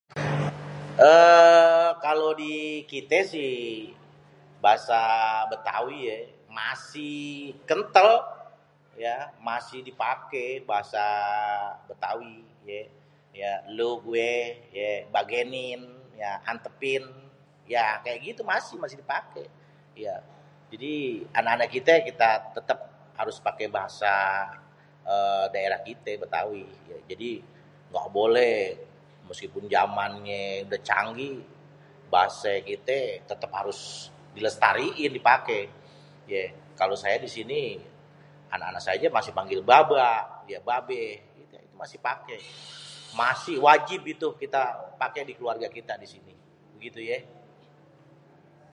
eee 1.09 1.87
Kalo 2.03 2.27
dikité 2.41 3.19
si, 3.31 3.47
bahasa 4.63 4.99
Bétawi 5.49 5.97
yé 6.09 6.17
masih 6.59 7.23
kentel 7.69 8.09
ya 9.05 9.17
masih 9.49 9.79
dipake 9.87 10.45
bahasa 10.69 11.05
Bétawi 11.87 12.35
yé, 12.69 12.79
yé 13.39 13.51
elu, 13.69 13.89
gue 14.05 14.31
ye 14.77 14.89
bagenin, 15.15 15.81
ye 16.21 16.29
antepin, 16.51 17.03
ya 17.73 17.85
kaya 18.03 18.17
gitu 18.27 18.41
masih, 18.53 18.75
masih 18.83 18.97
dipake 19.01 19.43
ya 20.03 20.15
jadi 20.71 20.93
anak-anak 21.39 21.69
kite 21.73 21.95
tetep 22.55 22.79
harus 23.19 23.37
pake 23.47 23.65
bahasa 23.75 24.13
eee 25.09 25.43
daerah 25.53 25.79
kite 25.87 26.11
Bétawi 26.21 26.65
ya. 26.89 26.97
Jadi 27.09 27.29
ga 27.93 28.05
boleh 28.17 28.57
meskipun 29.27 29.63
jamannye 29.73 30.43
udeh 30.67 30.81
canggih, 30.89 31.37
bahasa 32.13 32.51
kite 32.67 32.99
tetep 33.29 33.51
harus 33.59 33.79
di 34.33 34.39
lestariin 34.45 35.11
dipake 35.17 35.59
yé. 36.31 36.43
Kalo 36.79 36.93
saya 37.03 37.17
di 37.19 37.27
sini 37.35 37.61
anak-anak 38.55 38.81
saya 38.85 38.95
aje 38.99 39.07
masih 39.17 39.31
manggil 39.37 39.61
baba 39.71 40.09
ye 40.49 40.57
babéh, 40.69 41.13
masih 41.81 41.99
pake, 42.07 42.35
masih 43.21 43.57
wajib 43.67 44.01
itu 44.13 44.27
kita 44.41 44.63
pake 45.01 45.19
di 45.29 45.33
keluarga 45.37 45.67
kita 45.77 45.93
disini 46.03 46.33
begitu 46.79 46.99
yé. 47.11 47.17